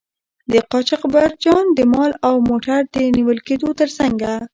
د 0.51 0.53
قاچاقبرجان 0.71 1.65
د 1.77 1.79
مال 1.93 2.11
او 2.27 2.35
موټر 2.49 2.79
د 2.93 2.97
نیول 3.15 3.39
کیدو 3.47 3.69
تر 3.79 3.89
څنګه. 3.97 4.31